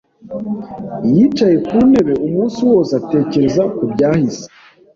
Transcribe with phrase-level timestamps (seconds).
[1.13, 4.45] Yicaye ku ntebe umunsi wose, atekereza ku byahise.